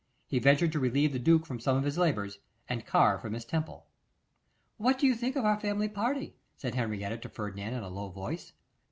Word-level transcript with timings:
He 0.25 0.39
ventured 0.39 0.71
to 0.71 0.79
relieve 0.79 1.13
the 1.13 1.19
duke 1.19 1.45
from 1.45 1.59
some 1.59 1.77
of 1.77 1.83
his 1.83 1.95
labours, 1.95 2.39
and 2.67 2.87
carve 2.87 3.21
for 3.21 3.29
Miss 3.29 3.45
Temple. 3.45 3.85
'What 4.77 4.97
do 4.97 5.05
you 5.05 5.13
think 5.13 5.35
of 5.35 5.45
our 5.45 5.59
family 5.59 5.89
party?' 5.89 6.33
said 6.57 6.73
Henrietta 6.73 7.17
to 7.19 7.29
Ferdinand, 7.29 7.75
in 7.75 7.83
a 7.83 7.87
low 7.87 8.09
voice. 8.09 8.53